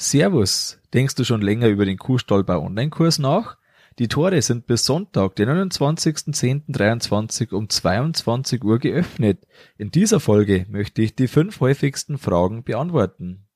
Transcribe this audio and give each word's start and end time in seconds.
Servus, 0.00 0.78
denkst 0.94 1.16
du 1.16 1.24
schon 1.24 1.42
länger 1.42 1.66
über 1.66 1.84
den 1.84 1.98
Kuhstallbau 1.98 2.62
Online-Kurs 2.62 3.18
nach? 3.18 3.56
Die 3.98 4.06
Tore 4.06 4.40
sind 4.42 4.68
bis 4.68 4.84
Sonntag, 4.84 5.34
den 5.34 5.48
29.10.23 5.48 7.52
um 7.52 7.68
22 7.68 8.62
Uhr 8.62 8.78
geöffnet. 8.78 9.44
In 9.76 9.90
dieser 9.90 10.20
Folge 10.20 10.66
möchte 10.68 11.02
ich 11.02 11.16
die 11.16 11.26
fünf 11.26 11.58
häufigsten 11.58 12.16
Fragen 12.16 12.62
beantworten. 12.62 13.48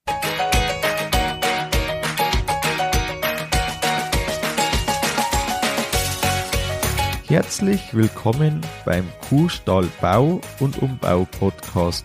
Herzlich 7.28 7.94
willkommen 7.94 8.62
beim 8.84 9.06
Kuhstallbau 9.28 10.40
und 10.58 10.82
Umbau 10.82 11.24
Podcast. 11.38 12.04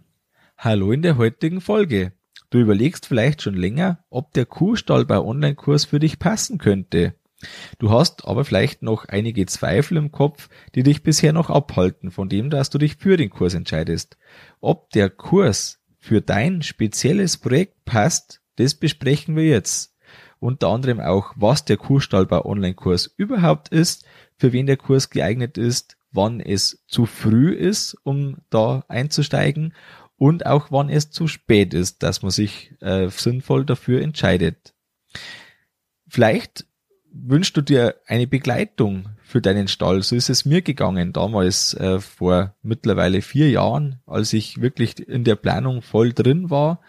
Hallo 0.63 0.91
in 0.91 1.01
der 1.01 1.17
heutigen 1.17 1.59
Folge. 1.59 2.11
Du 2.51 2.59
überlegst 2.59 3.07
vielleicht 3.07 3.41
schon 3.41 3.55
länger, 3.55 4.05
ob 4.11 4.31
der 4.33 4.45
Kuhstallbau 4.45 5.25
Online-Kurs 5.25 5.85
für 5.85 5.97
dich 5.97 6.19
passen 6.19 6.59
könnte. 6.59 7.15
Du 7.79 7.89
hast 7.89 8.27
aber 8.27 8.45
vielleicht 8.45 8.83
noch 8.83 9.05
einige 9.05 9.47
Zweifel 9.47 9.97
im 9.97 10.11
Kopf, 10.11 10.49
die 10.75 10.83
dich 10.83 11.01
bisher 11.01 11.33
noch 11.33 11.49
abhalten 11.49 12.11
von 12.11 12.29
dem, 12.29 12.51
dass 12.51 12.69
du 12.69 12.77
dich 12.77 12.97
für 12.97 13.17
den 13.17 13.31
Kurs 13.31 13.55
entscheidest. 13.55 14.19
Ob 14.59 14.91
der 14.91 15.09
Kurs 15.09 15.79
für 15.97 16.21
dein 16.21 16.61
spezielles 16.61 17.37
Projekt 17.37 17.83
passt, 17.83 18.41
das 18.57 18.75
besprechen 18.75 19.35
wir 19.35 19.45
jetzt. 19.45 19.95
Unter 20.37 20.67
anderem 20.67 20.99
auch, 20.99 21.33
was 21.37 21.65
der 21.65 21.77
Kuhstallbau 21.77 22.45
Online-Kurs 22.45 23.15
überhaupt 23.17 23.69
ist, 23.69 24.05
für 24.37 24.53
wen 24.53 24.67
der 24.67 24.77
Kurs 24.77 25.09
geeignet 25.09 25.57
ist, 25.57 25.97
wann 26.11 26.39
es 26.39 26.83
zu 26.87 27.07
früh 27.07 27.51
ist, 27.51 27.95
um 28.03 28.37
da 28.49 28.83
einzusteigen 28.89 29.73
und 30.21 30.45
auch 30.45 30.67
wann 30.69 30.89
es 30.89 31.09
zu 31.09 31.27
spät 31.27 31.73
ist, 31.73 32.03
dass 32.03 32.21
man 32.21 32.29
sich 32.29 32.75
äh, 32.79 33.09
sinnvoll 33.09 33.65
dafür 33.65 34.03
entscheidet. 34.03 34.75
Vielleicht 36.07 36.67
wünschst 37.11 37.57
du 37.57 37.61
dir 37.61 37.95
eine 38.05 38.27
Begleitung 38.27 39.09
für 39.23 39.41
deinen 39.41 39.67
Stall. 39.67 40.03
So 40.03 40.15
ist 40.15 40.29
es 40.29 40.45
mir 40.45 40.61
gegangen 40.61 41.11
damals 41.11 41.73
äh, 41.73 41.99
vor 41.99 42.53
mittlerweile 42.61 43.23
vier 43.23 43.49
Jahren, 43.49 43.99
als 44.05 44.31
ich 44.33 44.61
wirklich 44.61 44.99
in 44.99 45.23
der 45.23 45.37
Planung 45.37 45.81
voll 45.81 46.13
drin 46.13 46.51
war 46.51 46.81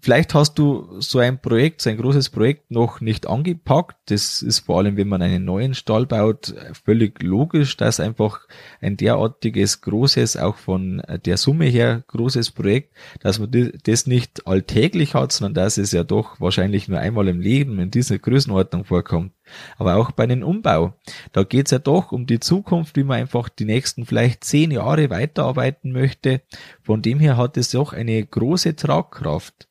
Vielleicht 0.00 0.32
hast 0.32 0.58
du 0.60 1.00
so 1.00 1.18
ein 1.18 1.40
Projekt, 1.40 1.82
so 1.82 1.90
ein 1.90 1.96
großes 1.96 2.30
Projekt 2.30 2.70
noch 2.70 3.00
nicht 3.00 3.26
angepackt. 3.26 3.96
Das 4.06 4.42
ist 4.42 4.60
vor 4.60 4.78
allem, 4.78 4.96
wenn 4.96 5.08
man 5.08 5.22
einen 5.22 5.44
neuen 5.44 5.74
Stall 5.74 6.06
baut, 6.06 6.54
völlig 6.84 7.20
logisch, 7.20 7.76
dass 7.76 7.98
einfach 7.98 8.46
ein 8.80 8.96
derartiges 8.96 9.80
großes, 9.80 10.36
auch 10.36 10.56
von 10.56 11.02
der 11.24 11.36
Summe 11.36 11.64
her 11.64 12.04
großes 12.06 12.52
Projekt, 12.52 12.94
dass 13.20 13.40
man 13.40 13.72
das 13.82 14.06
nicht 14.06 14.46
alltäglich 14.46 15.14
hat, 15.14 15.32
sondern 15.32 15.64
dass 15.64 15.78
es 15.78 15.90
ja 15.90 16.04
doch 16.04 16.40
wahrscheinlich 16.40 16.86
nur 16.86 17.00
einmal 17.00 17.26
im 17.26 17.40
Leben 17.40 17.80
in 17.80 17.90
dieser 17.90 18.18
Größenordnung 18.18 18.84
vorkommt. 18.84 19.32
Aber 19.78 19.96
auch 19.96 20.12
bei 20.12 20.24
einem 20.24 20.42
Umbau. 20.44 20.94
Da 21.32 21.42
geht's 21.42 21.72
ja 21.72 21.78
doch 21.80 22.12
um 22.12 22.26
die 22.26 22.38
Zukunft, 22.38 22.96
wie 22.96 23.04
man 23.04 23.18
einfach 23.18 23.48
die 23.48 23.64
nächsten 23.64 24.06
vielleicht 24.06 24.44
zehn 24.44 24.70
Jahre 24.70 25.10
weiterarbeiten 25.10 25.90
möchte. 25.90 26.42
Von 26.82 27.02
dem 27.02 27.18
her 27.18 27.36
hat 27.36 27.56
es 27.56 27.72
doch 27.72 27.92
eine 27.92 28.24
große 28.24 28.76
Tragkraft. 28.76 29.67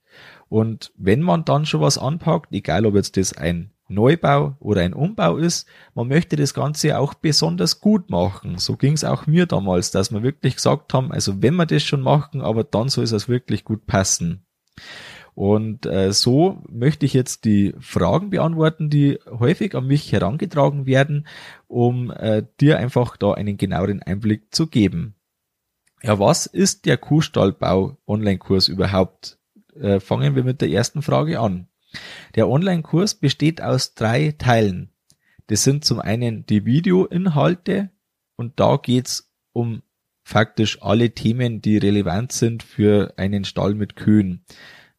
Und 0.49 0.91
wenn 0.97 1.21
man 1.21 1.45
dann 1.45 1.65
schon 1.65 1.81
was 1.81 1.97
anpackt, 1.97 2.51
egal 2.51 2.85
ob 2.85 2.95
jetzt 2.95 3.17
das 3.17 3.33
ein 3.33 3.71
Neubau 3.89 4.55
oder 4.59 4.81
ein 4.81 4.93
Umbau 4.93 5.37
ist, 5.37 5.67
man 5.93 6.07
möchte 6.07 6.35
das 6.35 6.53
Ganze 6.53 6.97
auch 6.97 7.13
besonders 7.13 7.79
gut 7.79 8.09
machen. 8.09 8.57
So 8.57 8.75
ging 8.75 8.93
es 8.93 9.03
auch 9.03 9.27
mir 9.27 9.45
damals, 9.45 9.91
dass 9.91 10.11
wir 10.11 10.23
wirklich 10.23 10.55
gesagt 10.55 10.93
haben, 10.93 11.11
also 11.11 11.41
wenn 11.41 11.55
wir 11.55 11.65
das 11.65 11.83
schon 11.83 12.01
machen, 12.01 12.41
aber 12.41 12.63
dann 12.63 12.89
soll 12.89 13.05
es 13.05 13.29
wirklich 13.29 13.63
gut 13.63 13.85
passen. 13.87 14.45
Und 15.33 15.85
äh, 15.85 16.13
so 16.13 16.63
möchte 16.67 17.05
ich 17.05 17.13
jetzt 17.13 17.45
die 17.45 17.75
Fragen 17.79 18.31
beantworten, 18.31 18.89
die 18.89 19.19
häufig 19.29 19.75
an 19.75 19.85
mich 19.85 20.11
herangetragen 20.11 20.87
werden, 20.87 21.27
um 21.67 22.09
äh, 22.09 22.43
dir 22.59 22.79
einfach 22.79 23.17
da 23.17 23.33
einen 23.33 23.55
genaueren 23.55 24.01
Einblick 24.01 24.53
zu 24.53 24.65
geben. 24.65 25.13
Ja, 26.01 26.17
was 26.17 26.47
ist 26.47 26.87
der 26.87 26.97
Kuhstallbau 26.97 27.97
Online-Kurs 28.07 28.67
überhaupt? 28.67 29.36
Äh, 29.81 29.99
fangen 29.99 30.35
wir 30.35 30.43
mit 30.43 30.61
der 30.61 30.69
ersten 30.69 31.01
Frage 31.01 31.39
an. 31.39 31.67
Der 32.35 32.49
Online-Kurs 32.49 33.15
besteht 33.15 33.61
aus 33.61 33.93
drei 33.93 34.35
Teilen. 34.37 34.89
Das 35.47 35.63
sind 35.63 35.85
zum 35.85 35.99
einen 35.99 36.45
die 36.45 36.65
Videoinhalte 36.65 37.89
und 38.35 38.59
da 38.59 38.77
geht's 38.77 39.31
um 39.53 39.81
faktisch 40.23 40.81
alle 40.81 41.11
Themen, 41.11 41.61
die 41.61 41.77
relevant 41.77 42.33
sind 42.33 42.61
für 42.63 43.13
einen 43.17 43.45
Stall 43.45 43.75
mit 43.75 43.95
Kühen. 43.95 44.43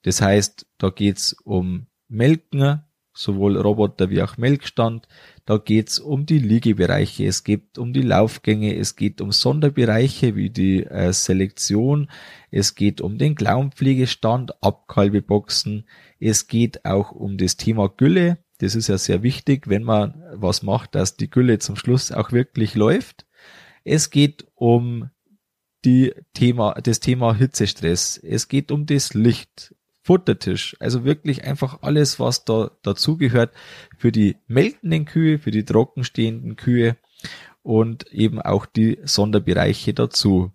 Das 0.02 0.22
heißt, 0.22 0.66
da 0.78 0.88
geht's 0.88 1.34
um 1.44 1.86
Melken, 2.08 2.82
sowohl 3.18 3.56
Roboter 3.56 4.10
wie 4.10 4.22
auch 4.22 4.36
Melkstand. 4.36 5.08
Da 5.44 5.58
geht's 5.58 5.98
um 5.98 6.24
die 6.24 6.38
Liegebereiche, 6.38 7.26
es 7.26 7.42
geht 7.42 7.76
um 7.78 7.92
die 7.92 8.02
Laufgänge, 8.02 8.76
es 8.76 8.96
geht 8.96 9.20
um 9.20 9.32
Sonderbereiche 9.32 10.36
wie 10.36 10.50
die 10.50 10.84
äh, 10.84 11.12
Selektion, 11.12 12.10
es 12.50 12.74
geht 12.74 13.00
um 13.00 13.18
den 13.18 13.34
Klauenpflegestand, 13.34 14.62
Abkalbeboxen, 14.62 15.88
es 16.20 16.46
geht 16.46 16.84
auch 16.84 17.10
um 17.10 17.38
das 17.38 17.56
Thema 17.56 17.88
Gülle. 17.88 18.38
Das 18.58 18.74
ist 18.74 18.88
ja 18.88 18.98
sehr 18.98 19.22
wichtig, 19.22 19.68
wenn 19.68 19.82
man 19.82 20.22
was 20.34 20.62
macht, 20.62 20.94
dass 20.94 21.16
die 21.16 21.30
Gülle 21.30 21.58
zum 21.58 21.76
Schluss 21.76 22.12
auch 22.12 22.32
wirklich 22.32 22.74
läuft. 22.74 23.26
Es 23.84 24.10
geht 24.10 24.46
um 24.54 25.10
die 25.84 26.12
Thema, 26.34 26.74
das 26.74 27.00
Thema 27.00 27.34
Hitzestress. 27.34 28.16
Es 28.16 28.48
geht 28.48 28.70
um 28.70 28.86
das 28.86 29.14
Licht. 29.14 29.74
Futtertisch. 30.08 30.74
Also 30.80 31.04
wirklich 31.04 31.44
einfach 31.44 31.82
alles, 31.82 32.18
was 32.18 32.46
da 32.46 32.70
dazugehört 32.80 33.52
für 33.98 34.10
die 34.10 34.38
melkenden 34.46 35.04
Kühe, 35.04 35.38
für 35.38 35.50
die 35.50 35.66
trockenstehenden 35.66 36.56
Kühe 36.56 36.96
und 37.60 38.10
eben 38.10 38.40
auch 38.40 38.64
die 38.64 39.00
Sonderbereiche 39.04 39.92
dazu. 39.92 40.50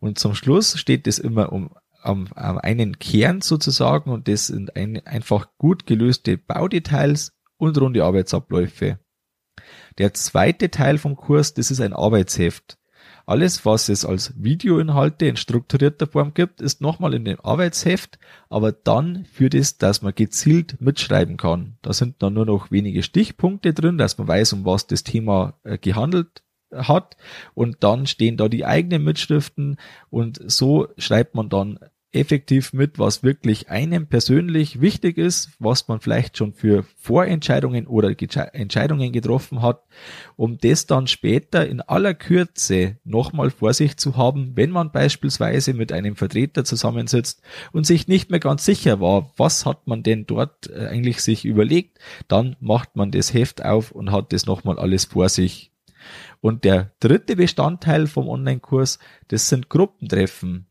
Und 0.00 0.18
zum 0.18 0.34
Schluss 0.34 0.78
steht 0.78 1.06
es 1.06 1.18
immer 1.18 1.50
um 1.50 1.70
am, 2.02 2.28
am 2.34 2.58
einen 2.58 2.98
Kern 2.98 3.40
sozusagen 3.40 4.10
und 4.10 4.28
das 4.28 4.48
sind 4.48 4.76
ein, 4.76 4.98
einfach 5.06 5.48
gut 5.56 5.86
gelöste 5.86 6.36
Baudetails 6.36 7.32
und 7.56 7.80
runde 7.80 8.04
Arbeitsabläufe. 8.04 8.98
Der 9.96 10.12
zweite 10.12 10.70
Teil 10.70 10.98
vom 10.98 11.16
Kurs, 11.16 11.54
das 11.54 11.70
ist 11.70 11.80
ein 11.80 11.94
Arbeitsheft. 11.94 12.76
Alles, 13.30 13.64
was 13.64 13.88
es 13.88 14.04
als 14.04 14.34
Videoinhalte 14.42 15.26
in 15.26 15.36
strukturierter 15.36 16.08
Form 16.08 16.34
gibt, 16.34 16.60
ist 16.60 16.80
nochmal 16.80 17.14
in 17.14 17.24
dem 17.24 17.38
Arbeitsheft, 17.40 18.18
aber 18.48 18.72
dann 18.72 19.24
führt 19.24 19.54
es, 19.54 19.78
dass 19.78 20.02
man 20.02 20.16
gezielt 20.16 20.80
mitschreiben 20.80 21.36
kann. 21.36 21.76
Da 21.80 21.92
sind 21.92 22.24
dann 22.24 22.34
nur 22.34 22.44
noch 22.44 22.72
wenige 22.72 23.04
Stichpunkte 23.04 23.72
drin, 23.72 23.98
dass 23.98 24.18
man 24.18 24.26
weiß, 24.26 24.54
um 24.54 24.64
was 24.64 24.88
das 24.88 25.04
Thema 25.04 25.54
äh, 25.62 25.78
gehandelt 25.78 26.42
hat 26.74 27.16
und 27.54 27.84
dann 27.84 28.08
stehen 28.08 28.36
da 28.36 28.48
die 28.48 28.66
eigenen 28.66 29.04
Mitschriften 29.04 29.76
und 30.08 30.40
so 30.50 30.88
schreibt 30.98 31.36
man 31.36 31.48
dann 31.48 31.78
effektiv 32.12 32.72
mit, 32.72 32.98
was 32.98 33.22
wirklich 33.22 33.70
einem 33.70 34.06
persönlich 34.06 34.80
wichtig 34.80 35.16
ist, 35.16 35.50
was 35.58 35.86
man 35.86 36.00
vielleicht 36.00 36.36
schon 36.36 36.52
für 36.52 36.84
Vorentscheidungen 36.96 37.86
oder 37.86 38.14
Entscheidungen 38.52 39.12
getroffen 39.12 39.62
hat, 39.62 39.84
um 40.36 40.58
das 40.58 40.86
dann 40.86 41.06
später 41.06 41.66
in 41.66 41.80
aller 41.80 42.14
Kürze 42.14 42.96
nochmal 43.04 43.50
vor 43.50 43.74
sich 43.74 43.96
zu 43.96 44.16
haben, 44.16 44.56
wenn 44.56 44.70
man 44.70 44.90
beispielsweise 44.90 45.72
mit 45.72 45.92
einem 45.92 46.16
Vertreter 46.16 46.64
zusammensitzt 46.64 47.42
und 47.72 47.86
sich 47.86 48.08
nicht 48.08 48.30
mehr 48.30 48.40
ganz 48.40 48.64
sicher 48.64 49.00
war, 49.00 49.32
was 49.36 49.64
hat 49.64 49.86
man 49.86 50.02
denn 50.02 50.26
dort 50.26 50.68
äh, 50.70 50.86
eigentlich 50.86 51.20
sich 51.22 51.44
überlegt, 51.44 51.98
dann 52.26 52.56
macht 52.60 52.96
man 52.96 53.12
das 53.12 53.32
Heft 53.32 53.64
auf 53.64 53.92
und 53.92 54.10
hat 54.10 54.32
das 54.32 54.46
nochmal 54.46 54.78
alles 54.78 55.04
vor 55.04 55.28
sich. 55.28 55.70
Und 56.40 56.64
der 56.64 56.92
dritte 57.00 57.36
Bestandteil 57.36 58.06
vom 58.06 58.28
Online-Kurs, 58.28 58.98
das 59.28 59.48
sind 59.48 59.68
Gruppentreffen. 59.68 60.69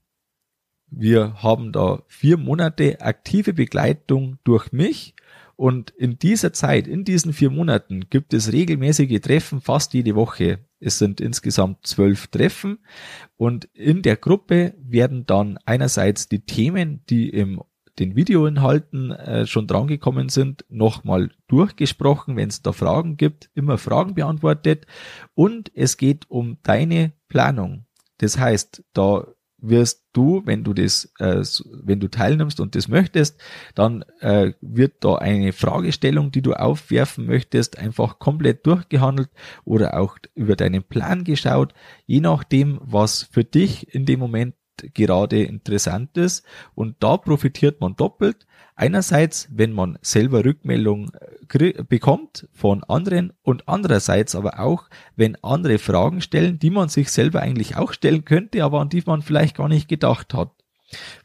Wir 0.91 1.41
haben 1.43 1.71
da 1.71 2.03
vier 2.07 2.37
Monate 2.37 3.01
aktive 3.01 3.53
Begleitung 3.53 4.37
durch 4.43 4.71
mich 4.71 5.15
und 5.55 5.89
in 5.91 6.17
dieser 6.17 6.53
Zeit, 6.53 6.87
in 6.87 7.03
diesen 7.03 7.33
vier 7.33 7.49
Monaten, 7.49 8.09
gibt 8.09 8.33
es 8.33 8.53
regelmäßige 8.53 9.19
Treffen 9.19 9.59
fast 9.59 9.93
jede 9.93 10.15
Woche. 10.15 10.59
Es 10.79 10.97
sind 10.99 11.19
insgesamt 11.19 11.85
zwölf 11.85 12.27
Treffen 12.27 12.79
und 13.35 13.65
in 13.73 14.01
der 14.01 14.15
Gruppe 14.15 14.73
werden 14.79 15.25
dann 15.25 15.59
einerseits 15.65 16.29
die 16.29 16.45
Themen, 16.45 17.03
die 17.09 17.29
im 17.29 17.61
den 17.99 18.15
Videoinhalten 18.15 19.11
äh, 19.11 19.45
schon 19.45 19.67
drangekommen 19.67 20.29
sind, 20.29 20.65
nochmal 20.69 21.31
durchgesprochen. 21.47 22.37
Wenn 22.37 22.49
es 22.49 22.61
da 22.61 22.71
Fragen 22.71 23.17
gibt, 23.17 23.49
immer 23.53 23.77
Fragen 23.77 24.15
beantwortet. 24.15 24.85
Und 25.35 25.71
es 25.75 25.97
geht 25.97 26.29
um 26.29 26.57
deine 26.63 27.11
Planung. 27.27 27.85
Das 28.17 28.39
heißt, 28.39 28.83
da 28.93 29.27
wirst 29.61 30.05
du, 30.13 30.41
wenn 30.45 30.63
du 30.63 30.73
das, 30.73 31.11
äh, 31.19 31.43
wenn 31.83 31.99
du 31.99 32.09
teilnimmst 32.09 32.59
und 32.59 32.75
das 32.75 32.87
möchtest, 32.87 33.39
dann 33.75 34.03
äh, 34.19 34.53
wird 34.61 35.03
da 35.03 35.15
eine 35.15 35.53
Fragestellung, 35.53 36.31
die 36.31 36.41
du 36.41 36.53
aufwerfen 36.53 37.25
möchtest, 37.25 37.77
einfach 37.77 38.19
komplett 38.19 38.65
durchgehandelt 38.65 39.29
oder 39.65 39.99
auch 39.99 40.17
über 40.35 40.55
deinen 40.55 40.83
Plan 40.83 41.23
geschaut, 41.23 41.73
je 42.05 42.21
nachdem, 42.21 42.79
was 42.81 43.23
für 43.23 43.43
dich 43.43 43.93
in 43.93 44.05
dem 44.05 44.19
Moment 44.19 44.55
gerade 44.93 45.43
interessant 45.43 46.17
ist. 46.17 46.45
Und 46.75 46.97
da 46.99 47.17
profitiert 47.17 47.81
man 47.81 47.95
doppelt. 47.95 48.45
Einerseits, 48.79 49.49
wenn 49.51 49.73
man 49.73 49.99
selber 50.01 50.45
Rückmeldung 50.45 51.11
äh, 51.51 51.83
bekommt 51.83 52.47
von 52.53 52.81
anderen 52.85 53.33
und 53.41 53.67
andererseits 53.67 54.35
aber 54.35 54.61
auch, 54.61 54.87
wenn 55.17 55.35
andere 55.43 55.79
Fragen 55.79 56.21
stellen, 56.21 56.59
die 56.59 56.69
man 56.69 56.87
sich 56.87 57.11
selber 57.11 57.41
eigentlich 57.41 57.75
auch 57.75 57.91
stellen 57.91 58.23
könnte, 58.23 58.63
aber 58.63 58.79
an 58.79 58.87
die 58.87 59.03
man 59.05 59.21
vielleicht 59.21 59.57
gar 59.57 59.67
nicht 59.67 59.89
gedacht 59.89 60.33
hat. 60.33 60.53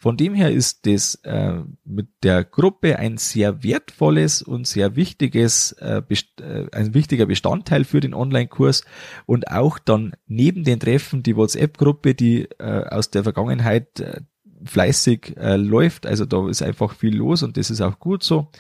Von 0.01 0.17
dem 0.17 0.35
her 0.35 0.51
ist 0.51 0.85
das 0.85 1.15
äh, 1.23 1.61
mit 1.85 2.09
der 2.25 2.43
Gruppe 2.43 2.99
ein 2.99 3.19
sehr 3.19 3.63
wertvolles 3.63 4.43
und 4.43 4.67
sehr 4.67 4.97
wichtiges, 4.97 5.71
äh, 5.75 6.03
äh, 6.41 6.67
ein 6.73 6.93
wichtiger 6.93 7.27
Bestandteil 7.27 7.85
für 7.85 8.01
den 8.01 8.15
Online-Kurs 8.15 8.85
und 9.27 9.49
auch 9.53 9.79
dann 9.79 10.17
neben 10.27 10.65
den 10.65 10.81
Treffen 10.81 11.23
die 11.23 11.37
WhatsApp-Gruppe, 11.37 12.17
die 12.17 12.49
äh, 12.59 12.85
aus 12.89 13.11
der 13.11 13.23
Vergangenheit 13.23 14.01
äh, 14.01 14.23
fleißig 14.65 15.37
äh, 15.37 15.57
läuft. 15.57 16.07
Also 16.07 16.25
da 16.25 16.49
ist 16.49 16.63
einfach 16.63 16.95
viel 16.95 17.17
los 17.17 17.43
und 17.43 17.57
das 17.57 17.71
ist 17.71 17.81
auch 17.81 17.99
gut 17.99 18.23
so. 18.23 18.51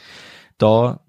Da 0.59 1.05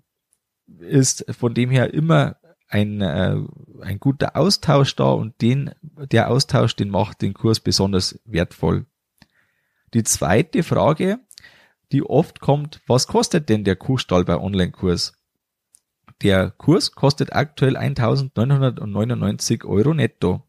ist 0.80 1.26
von 1.36 1.54
dem 1.54 1.70
her 1.70 1.94
immer 1.94 2.38
ein, 2.68 3.02
äh, 3.02 3.38
ein 3.82 4.00
guter 4.00 4.36
Austausch 4.36 4.96
da 4.96 5.12
und 5.12 5.42
den, 5.42 5.72
der 5.82 6.30
Austausch, 6.30 6.76
den 6.76 6.90
macht 6.90 7.22
den 7.22 7.34
Kurs 7.34 7.60
besonders 7.60 8.20
wertvoll. 8.26 8.86
Die 9.94 10.04
zweite 10.04 10.64
Frage, 10.64 11.20
die 11.92 12.04
oft 12.04 12.40
kommt, 12.40 12.82
was 12.88 13.08
kostet 13.08 13.50
denn 13.50 13.64
der 13.64 13.76
Kuhstall 13.76 14.26
bei 14.26 14.38
Online-Kurs? 14.38 15.14
Der 16.22 16.52
Kurs 16.52 16.94
kostet 16.94 17.34
aktuell 17.34 17.78
1999 17.78 19.64
Euro 19.66 19.94
netto. 19.94 20.44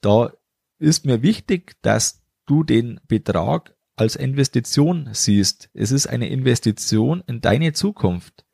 Da 0.00 0.32
ist 0.78 1.04
mir 1.04 1.22
wichtig, 1.22 1.76
dass 1.82 2.19
du 2.50 2.64
den 2.64 3.00
Betrag 3.06 3.76
als 3.94 4.16
Investition 4.16 5.10
siehst. 5.12 5.70
Es 5.72 5.92
ist 5.92 6.08
eine 6.08 6.28
Investition 6.28 7.22
in 7.26 7.40
deine 7.40 7.72
Zukunft. 7.72 8.44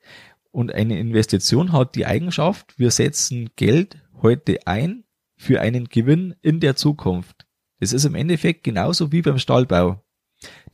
Und 0.51 0.75
eine 0.75 0.99
Investition 0.99 1.73
hat 1.73 1.95
die 1.95 2.05
Eigenschaft, 2.05 2.79
wir 2.79 2.91
setzen 2.91 3.51
Geld 3.57 3.99
heute 4.21 4.67
ein 4.67 5.05
für 5.37 5.61
einen 5.61 5.87
Gewinn 5.89 6.35
in 6.43 6.61
der 6.61 6.77
Zukunft. 6.77 7.47
Es 7.79 7.93
ist 7.93 8.05
im 8.05 8.15
Endeffekt 8.15 8.65
genauso 8.65 9.13
wie 9.13 9.23
beim 9.23 9.39
Stallbau. 9.39 10.03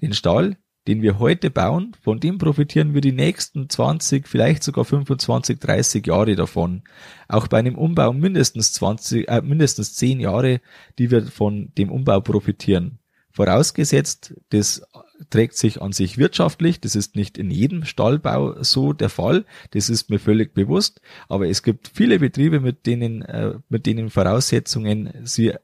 Den 0.01 0.15
Stall, 0.15 0.57
den 0.89 1.03
wir 1.03 1.19
heute 1.19 1.51
bauen, 1.51 1.95
von 2.01 2.19
dem 2.19 2.39
profitieren 2.39 2.95
wir 2.95 3.01
die 3.01 3.13
nächsten 3.13 3.69
20, 3.69 4.27
vielleicht 4.27 4.65
sogar 4.65 4.85
25, 4.85 5.61
30 5.61 6.07
Jahre 6.07 6.35
davon. 6.35 6.83
Auch 7.29 7.47
bei 7.47 7.59
einem 7.59 7.77
Umbau 7.77 8.13
mindestens 8.13 8.73
20, 8.73 9.29
äh, 9.29 9.43
mindestens 9.43 9.95
10 9.95 10.19
Jahre, 10.19 10.61
die 10.99 11.11
wir 11.11 11.27
von 11.27 11.73
dem 11.77 11.91
Umbau 11.91 12.21
profitieren. 12.21 12.99
Vorausgesetzt, 13.33 14.35
das 14.51 14.83
trägt 15.31 15.57
sich 15.57 15.81
an 15.81 15.93
sich 15.93 16.19
wirtschaftlich. 16.19 16.81
Das 16.81 16.95
ist 16.95 17.17
nicht 17.17 17.39
in 17.39 17.51
jedem 17.51 17.85
Stallbau 17.85 18.63
so 18.63 18.93
der 18.93 19.09
Fall. 19.09 19.45
Das 19.71 19.89
ist 19.89 20.11
mir 20.11 20.19
völlig 20.19 20.55
bewusst. 20.55 21.01
Aber 21.29 21.49
es 21.49 21.63
gibt 21.63 21.91
viele 21.95 22.19
Betriebe, 22.19 22.61
mit 22.61 22.87
denen, 22.87 23.23
äh, 23.23 23.55
mit 23.69 23.87
denen 23.87 24.11
Voraussetzungen 24.11 25.13
sie 25.25 25.55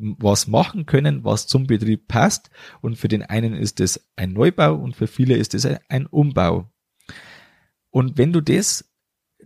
was 0.00 0.46
machen 0.46 0.86
können, 0.86 1.24
was 1.24 1.46
zum 1.46 1.66
Betrieb 1.66 2.08
passt. 2.08 2.50
Und 2.80 2.96
für 2.96 3.08
den 3.08 3.22
einen 3.22 3.54
ist 3.54 3.80
es 3.80 4.08
ein 4.16 4.32
Neubau 4.32 4.74
und 4.74 4.96
für 4.96 5.06
viele 5.06 5.36
ist 5.36 5.54
es 5.54 5.66
ein 5.88 6.06
Umbau. 6.06 6.70
Und 7.90 8.16
wenn 8.16 8.32
du 8.32 8.40
das, 8.40 8.88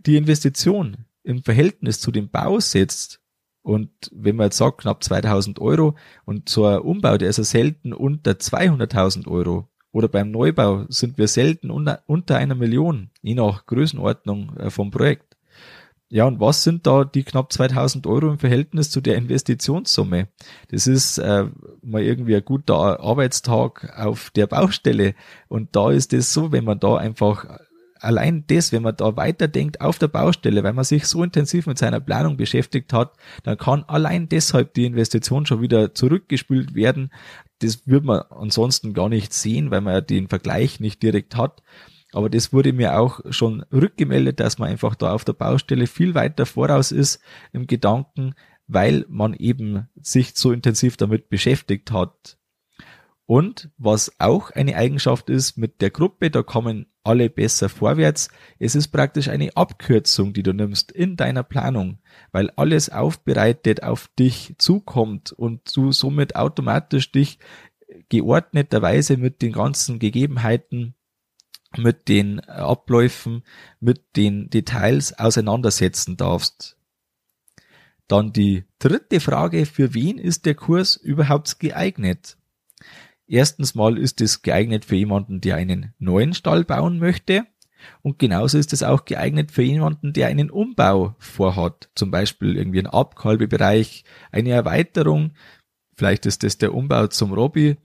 die 0.05 0.15
Investition 0.15 1.05
im 1.23 1.43
Verhältnis 1.43 1.99
zu 1.99 2.11
dem 2.11 2.29
Bau 2.29 2.59
setzt, 2.59 3.22
und 3.63 3.89
wenn 4.13 4.35
man 4.35 4.47
jetzt 4.47 4.57
sagt, 4.57 4.81
knapp 4.81 5.03
2000 5.03 5.59
Euro 5.59 5.95
und 6.25 6.49
so 6.49 6.65
ein 6.65 6.79
Umbau, 6.79 7.17
der 7.17 7.29
ist 7.29 7.37
ja 7.37 7.45
selten 7.45 7.93
unter 7.93 8.31
200.000 8.31 9.27
Euro. 9.27 9.69
Oder 9.93 10.09
beim 10.09 10.31
Neubau 10.31 10.85
sind 10.89 11.17
wir 11.17 11.27
selten 11.27 11.69
unter, 11.71 12.35
einer 12.35 12.55
Million, 12.55 13.09
je 13.21 13.35
nach 13.35 13.65
Größenordnung 13.65 14.57
äh, 14.57 14.69
vom 14.69 14.91
Projekt. 14.91 15.37
Ja, 16.09 16.25
und 16.25 16.39
was 16.39 16.63
sind 16.63 16.85
da 16.85 17.05
die 17.05 17.23
knapp 17.23 17.53
2000 17.53 18.05
Euro 18.05 18.29
im 18.29 18.37
Verhältnis 18.37 18.91
zu 18.91 19.01
der 19.01 19.15
Investitionssumme? 19.15 20.27
Das 20.69 20.85
ist 20.85 21.17
äh, 21.17 21.45
mal 21.81 22.03
irgendwie 22.03 22.35
ein 22.35 22.45
guter 22.45 22.99
Arbeitstag 22.99 23.97
auf 23.97 24.29
der 24.31 24.47
Baustelle. 24.47 25.15
Und 25.47 25.75
da 25.75 25.89
ist 25.91 26.13
es 26.13 26.33
so, 26.33 26.51
wenn 26.51 26.65
man 26.65 26.79
da 26.79 26.97
einfach 26.97 27.59
allein 28.03 28.45
das, 28.47 28.71
wenn 28.71 28.83
man 28.83 28.95
da 28.95 29.15
weiterdenkt 29.15 29.81
auf 29.81 29.99
der 29.99 30.07
Baustelle, 30.07 30.63
weil 30.63 30.73
man 30.73 30.83
sich 30.83 31.05
so 31.07 31.23
intensiv 31.23 31.67
mit 31.67 31.77
seiner 31.77 31.99
Planung 31.99 32.37
beschäftigt 32.37 32.93
hat, 32.93 33.13
dann 33.43 33.57
kann 33.57 33.83
allein 33.87 34.29
deshalb 34.29 34.73
die 34.73 34.85
Investition 34.85 35.45
schon 35.45 35.61
wieder 35.61 35.93
zurückgespült 35.93 36.75
werden. 36.75 37.11
Das 37.59 37.87
wird 37.87 38.03
man 38.03 38.21
ansonsten 38.29 38.93
gar 38.93 39.09
nicht 39.09 39.33
sehen, 39.33 39.71
weil 39.71 39.81
man 39.81 39.93
ja 39.93 40.01
den 40.01 40.27
Vergleich 40.27 40.79
nicht 40.79 41.01
direkt 41.01 41.35
hat. 41.35 41.63
Aber 42.13 42.29
das 42.29 42.53
wurde 42.53 42.73
mir 42.73 42.99
auch 42.99 43.21
schon 43.31 43.63
rückgemeldet, 43.71 44.39
dass 44.39 44.59
man 44.59 44.69
einfach 44.69 44.95
da 44.95 45.13
auf 45.13 45.25
der 45.25 45.33
Baustelle 45.33 45.87
viel 45.87 46.13
weiter 46.13 46.45
voraus 46.45 46.91
ist 46.91 47.19
im 47.53 47.65
Gedanken, 47.65 48.35
weil 48.67 49.05
man 49.09 49.33
eben 49.33 49.87
sich 49.99 50.33
so 50.35 50.51
intensiv 50.51 50.95
damit 50.97 51.29
beschäftigt 51.29 51.91
hat. 51.91 52.37
Und 53.33 53.71
was 53.79 54.11
auch 54.19 54.51
eine 54.51 54.75
Eigenschaft 54.75 55.27
ist 55.31 55.57
mit 55.57 55.81
der 55.81 55.89
Gruppe, 55.89 56.29
da 56.29 56.43
kommen 56.43 56.85
alle 57.03 57.31
besser 57.31 57.67
vorwärts. 57.67 58.29
Es 58.59 58.75
ist 58.75 58.89
praktisch 58.89 59.27
eine 59.27 59.57
Abkürzung, 59.57 60.33
die 60.33 60.43
du 60.43 60.53
nimmst 60.53 60.91
in 60.91 61.15
deiner 61.15 61.41
Planung, 61.41 61.97
weil 62.31 62.51
alles 62.51 62.91
aufbereitet 62.91 63.81
auf 63.81 64.07
dich 64.19 64.53
zukommt 64.59 65.31
und 65.31 65.75
du 65.75 65.91
somit 65.91 66.35
automatisch 66.35 67.11
dich 67.11 67.39
geordneterweise 68.09 69.17
mit 69.17 69.41
den 69.41 69.53
ganzen 69.53 69.97
Gegebenheiten 69.97 70.93
mit 71.75 72.09
den 72.09 72.39
Abläufen, 72.41 73.41
mit 73.79 74.15
den 74.15 74.51
Details 74.51 75.17
auseinandersetzen 75.17 76.17
darfst. 76.17 76.77
Dann 78.07 78.31
die 78.31 78.65
dritte 78.77 79.19
Frage, 79.19 79.65
für 79.65 79.95
wen 79.95 80.19
ist 80.19 80.45
der 80.45 80.53
Kurs 80.53 80.97
überhaupt 80.97 81.59
geeignet? 81.59 82.37
Erstens 83.27 83.75
mal 83.75 83.97
ist 83.97 84.21
es 84.21 84.41
geeignet 84.41 84.85
für 84.85 84.95
jemanden, 84.95 85.41
der 85.41 85.55
einen 85.55 85.93
neuen 85.99 86.33
Stall 86.33 86.63
bauen 86.63 86.99
möchte. 86.99 87.45
Und 88.01 88.19
genauso 88.19 88.57
ist 88.57 88.71
es 88.73 88.83
auch 88.83 89.05
geeignet 89.05 89.51
für 89.51 89.63
jemanden, 89.63 90.13
der 90.13 90.27
einen 90.27 90.49
Umbau 90.49 91.15
vorhat. 91.19 91.89
Zum 91.95 92.11
Beispiel 92.11 92.55
irgendwie 92.55 92.79
ein 92.79 92.87
Abkalbebereich, 92.87 94.05
eine 94.31 94.51
Erweiterung. 94.51 95.33
Vielleicht 95.95 96.25
ist 96.25 96.43
das 96.43 96.57
der 96.57 96.73
Umbau 96.73 97.07
zum 97.07 97.33
Robby 97.33 97.77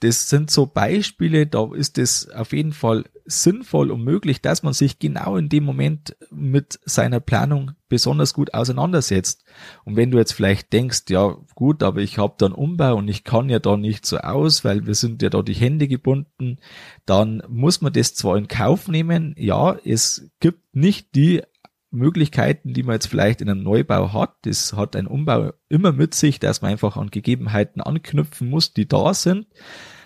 das 0.00 0.28
sind 0.28 0.50
so 0.50 0.66
Beispiele, 0.66 1.46
da 1.46 1.68
ist 1.74 1.98
es 1.98 2.28
auf 2.30 2.52
jeden 2.52 2.72
Fall 2.72 3.04
sinnvoll 3.30 3.90
und 3.90 4.02
möglich, 4.02 4.42
dass 4.42 4.62
man 4.62 4.72
sich 4.72 4.98
genau 4.98 5.36
in 5.36 5.48
dem 5.48 5.64
Moment 5.64 6.16
mit 6.30 6.80
seiner 6.84 7.20
Planung 7.20 7.72
besonders 7.88 8.34
gut 8.34 8.54
auseinandersetzt. 8.54 9.44
Und 9.84 9.96
wenn 9.96 10.10
du 10.10 10.18
jetzt 10.18 10.32
vielleicht 10.32 10.72
denkst, 10.72 11.04
ja 11.08 11.36
gut, 11.54 11.82
aber 11.82 12.00
ich 12.00 12.18
habe 12.18 12.34
da 12.38 12.46
einen 12.46 12.54
Umbau 12.54 12.96
und 12.96 13.08
ich 13.08 13.24
kann 13.24 13.48
ja 13.48 13.58
da 13.58 13.76
nicht 13.76 14.04
so 14.06 14.18
aus, 14.18 14.64
weil 14.64 14.86
wir 14.86 14.94
sind 14.94 15.22
ja 15.22 15.30
da 15.30 15.42
die 15.42 15.54
Hände 15.54 15.88
gebunden, 15.88 16.58
dann 17.06 17.42
muss 17.48 17.80
man 17.80 17.92
das 17.92 18.14
zwar 18.14 18.36
in 18.36 18.48
Kauf 18.48 18.88
nehmen, 18.88 19.34
ja, 19.38 19.76
es 19.84 20.30
gibt 20.40 20.74
nicht 20.74 21.14
die 21.14 21.42
Möglichkeiten, 21.90 22.72
die 22.72 22.82
man 22.82 22.94
jetzt 22.94 23.08
vielleicht 23.08 23.40
in 23.40 23.50
einem 23.50 23.62
Neubau 23.62 24.12
hat. 24.12 24.34
Das 24.42 24.74
hat 24.74 24.94
ein 24.94 25.06
Umbau 25.06 25.52
immer 25.68 25.92
mit 25.92 26.14
sich, 26.14 26.38
dass 26.38 26.62
man 26.62 26.72
einfach 26.72 26.96
an 26.96 27.10
Gegebenheiten 27.10 27.80
anknüpfen 27.80 28.48
muss, 28.48 28.72
die 28.72 28.86
da 28.86 29.12
sind. 29.12 29.46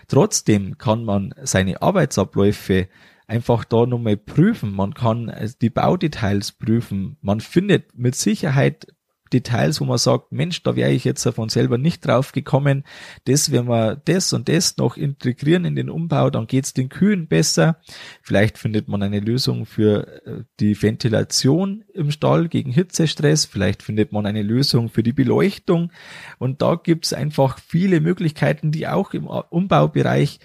Trotzdem 0.09 0.78
kann 0.78 1.04
man 1.04 1.35
seine 1.43 1.83
Arbeitsabläufe 1.83 2.88
einfach 3.26 3.64
da 3.64 3.87
nochmal 3.87 4.16
prüfen. 4.16 4.73
Man 4.73 4.95
kann 4.95 5.33
die 5.61 5.71
Baudetails 5.71 6.52
prüfen. 6.52 7.16
Man 7.21 7.40
findet 7.40 7.97
mit 7.97 8.14
Sicherheit 8.14 8.87
Details, 9.35 9.81
wo 9.81 9.85
man 9.85 9.99
sagt, 9.99 10.33
Mensch, 10.33 10.62
da 10.62 10.76
wäre 10.76 10.93
ich 10.93 11.04
jetzt 11.04 11.26
von 11.28 11.49
selber 11.49 11.76
nicht 11.76 12.07
drauf 12.07 12.33
gekommen. 12.33 12.85
Das, 13.25 13.50
wenn 13.50 13.66
wir 13.66 13.97
das 13.97 14.33
und 14.33 14.49
das 14.49 14.76
noch 14.76 14.97
integrieren 14.97 15.64
in 15.64 15.75
den 15.75 15.90
Umbau, 15.90 16.31
dann 16.31 16.47
geht's 16.47 16.73
den 16.73 16.88
Kühen 16.88 17.26
besser. 17.26 17.81
Vielleicht 18.23 18.59
findet 18.59 18.87
man 18.87 19.02
eine 19.02 19.21
Lösung 19.21 19.66
für 19.66 20.25
äh, 20.25 20.45
die 20.61 20.81
Ventilation 20.81 21.85
im 21.93 22.12
Stall 22.12 22.49
gegen 22.49 22.71
Hitzestress. 22.71 23.45
Vielleicht 23.45 23.83
findet 23.83 24.12
man 24.12 24.25
eine 24.25 24.43
Lösung 24.43 24.88
für 24.88 25.02
die 25.02 25.12
Beleuchtung. 25.12 25.90
Und 26.38 26.62
da 26.62 26.76
gibt's 26.76 27.12
einfach 27.12 27.59
viele 27.59 28.00
Möglichkeiten, 28.00 28.71
die 28.71 28.87
auch 28.87 29.14
im 29.14 29.26
Umbaubereich 29.26 30.38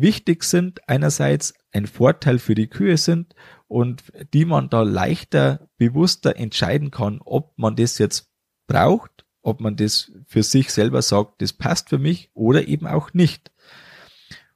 wichtig 0.00 0.44
sind, 0.44 0.88
einerseits 0.88 1.54
ein 1.72 1.86
Vorteil 1.86 2.38
für 2.38 2.54
die 2.54 2.68
Kühe 2.68 2.96
sind 2.96 3.34
und 3.68 4.04
die 4.32 4.44
man 4.44 4.70
da 4.70 4.82
leichter, 4.82 5.68
bewusster 5.76 6.36
entscheiden 6.36 6.90
kann, 6.90 7.20
ob 7.24 7.58
man 7.58 7.76
das 7.76 7.98
jetzt 7.98 8.30
braucht, 8.66 9.24
ob 9.42 9.60
man 9.60 9.76
das 9.76 10.12
für 10.26 10.42
sich 10.42 10.72
selber 10.72 11.02
sagt, 11.02 11.42
das 11.42 11.52
passt 11.52 11.88
für 11.88 11.98
mich 11.98 12.30
oder 12.34 12.66
eben 12.66 12.86
auch 12.86 13.12
nicht. 13.12 13.52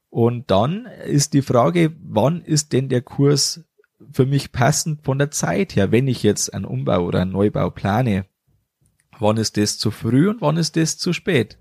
Und 0.09 0.51
dann 0.51 0.85
ist 0.85 1.33
die 1.33 1.41
Frage, 1.41 1.95
wann 2.03 2.41
ist 2.41 2.73
denn 2.73 2.89
der 2.89 3.01
Kurs 3.01 3.63
für 4.11 4.25
mich 4.25 4.51
passend 4.51 5.03
von 5.03 5.17
der 5.17 5.31
Zeit 5.31 5.75
her, 5.75 5.91
wenn 5.91 6.07
ich 6.07 6.23
jetzt 6.23 6.53
einen 6.53 6.65
Umbau 6.65 7.05
oder 7.05 7.21
einen 7.21 7.31
Neubau 7.31 7.69
plane? 7.69 8.25
Wann 9.19 9.37
ist 9.37 9.55
das 9.55 9.77
zu 9.77 9.91
früh 9.91 10.27
und 10.29 10.41
wann 10.41 10.57
ist 10.57 10.75
das 10.75 10.97
zu 10.97 11.13
spät? 11.13 11.57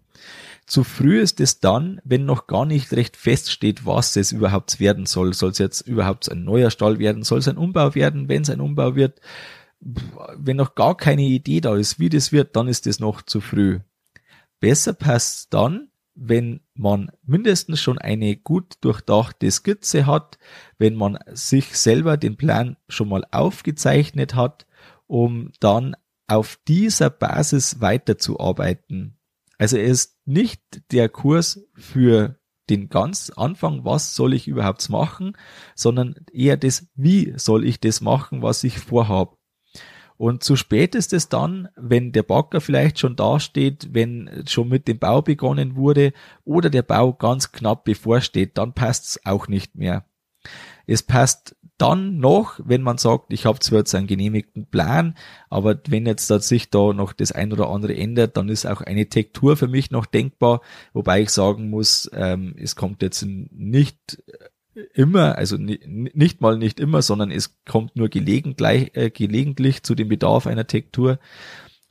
Zu 0.70 0.84
früh 0.84 1.20
ist 1.20 1.40
es 1.40 1.58
dann, 1.58 2.00
wenn 2.04 2.24
noch 2.26 2.46
gar 2.46 2.64
nicht 2.64 2.92
recht 2.92 3.16
feststeht, 3.16 3.86
was 3.86 4.14
es 4.14 4.30
überhaupt 4.30 4.78
werden 4.78 5.04
soll. 5.04 5.34
Soll 5.34 5.50
es 5.50 5.58
jetzt 5.58 5.80
überhaupt 5.80 6.30
ein 6.30 6.44
neuer 6.44 6.70
Stall 6.70 7.00
werden? 7.00 7.24
Soll 7.24 7.40
es 7.40 7.48
ein 7.48 7.56
Umbau 7.56 7.96
werden? 7.96 8.28
Wenn 8.28 8.42
es 8.42 8.50
ein 8.50 8.60
Umbau 8.60 8.94
wird, 8.94 9.20
wenn 9.80 10.56
noch 10.56 10.76
gar 10.76 10.96
keine 10.96 11.22
Idee 11.22 11.60
da 11.60 11.74
ist, 11.74 11.98
wie 11.98 12.08
das 12.08 12.30
wird, 12.30 12.54
dann 12.54 12.68
ist 12.68 12.86
das 12.86 13.00
noch 13.00 13.22
zu 13.22 13.40
früh. 13.40 13.80
Besser 14.60 14.92
passt 14.92 15.52
dann, 15.52 15.88
wenn 16.14 16.60
man 16.74 17.10
mindestens 17.24 17.80
schon 17.80 17.98
eine 17.98 18.36
gut 18.36 18.74
durchdachte 18.80 19.50
Skizze 19.50 20.06
hat, 20.06 20.38
wenn 20.78 20.94
man 20.94 21.18
sich 21.32 21.76
selber 21.76 22.16
den 22.16 22.36
Plan 22.36 22.76
schon 22.88 23.08
mal 23.08 23.24
aufgezeichnet 23.32 24.36
hat, 24.36 24.68
um 25.08 25.50
dann 25.58 25.96
auf 26.28 26.60
dieser 26.68 27.10
Basis 27.10 27.80
weiterzuarbeiten. 27.80 29.16
Also 29.60 29.76
er 29.76 29.84
ist 29.84 30.16
nicht 30.24 30.62
der 30.90 31.10
Kurs 31.10 31.66
für 31.74 32.40
den 32.70 32.88
ganz 32.88 33.28
Anfang, 33.28 33.84
was 33.84 34.14
soll 34.14 34.32
ich 34.32 34.48
überhaupt 34.48 34.88
machen, 34.88 35.36
sondern 35.74 36.14
eher 36.32 36.56
das, 36.56 36.86
wie 36.94 37.34
soll 37.36 37.66
ich 37.66 37.78
das 37.78 38.00
machen, 38.00 38.40
was 38.40 38.64
ich 38.64 38.78
vorhabe. 38.78 39.36
Und 40.16 40.42
zu 40.42 40.56
spät 40.56 40.94
ist 40.94 41.12
es 41.12 41.28
dann, 41.28 41.68
wenn 41.76 42.12
der 42.12 42.22
Bagger 42.22 42.62
vielleicht 42.62 43.00
schon 43.00 43.16
dasteht, 43.16 43.90
wenn 43.92 44.44
schon 44.48 44.68
mit 44.68 44.88
dem 44.88 44.98
Bau 44.98 45.20
begonnen 45.20 45.76
wurde 45.76 46.14
oder 46.44 46.70
der 46.70 46.82
Bau 46.82 47.12
ganz 47.12 47.52
knapp 47.52 47.84
bevorsteht, 47.84 48.56
dann 48.56 48.72
passt 48.72 49.04
es 49.04 49.26
auch 49.26 49.46
nicht 49.46 49.74
mehr. 49.74 50.06
Es 50.86 51.02
passt 51.02 51.56
dann 51.78 52.18
noch, 52.18 52.60
wenn 52.62 52.82
man 52.82 52.98
sagt, 52.98 53.32
ich 53.32 53.46
habe 53.46 53.58
zwar 53.60 53.78
jetzt 53.78 53.94
einen 53.94 54.06
genehmigten 54.06 54.66
Plan, 54.66 55.16
aber 55.48 55.80
wenn 55.88 56.04
jetzt 56.04 56.26
sich 56.28 56.68
da 56.68 56.92
noch 56.92 57.14
das 57.14 57.32
ein 57.32 57.52
oder 57.52 57.70
andere 57.70 57.96
ändert, 57.96 58.36
dann 58.36 58.50
ist 58.50 58.66
auch 58.66 58.82
eine 58.82 59.08
Tektur 59.08 59.56
für 59.56 59.68
mich 59.68 59.90
noch 59.90 60.04
denkbar, 60.04 60.60
wobei 60.92 61.22
ich 61.22 61.30
sagen 61.30 61.70
muss, 61.70 62.10
ähm, 62.12 62.54
es 62.58 62.76
kommt 62.76 63.00
jetzt 63.02 63.24
nicht 63.24 64.22
immer, 64.94 65.36
also 65.36 65.56
nicht 65.56 66.40
mal 66.40 66.58
nicht 66.58 66.80
immer, 66.80 67.02
sondern 67.02 67.30
es 67.30 67.62
kommt 67.64 67.96
nur 67.96 68.08
gelegentlich, 68.08 68.94
äh, 68.96 69.10
gelegentlich 69.10 69.82
zu 69.82 69.94
dem 69.94 70.08
Bedarf 70.08 70.46
einer 70.46 70.66
Tektur. 70.66 71.18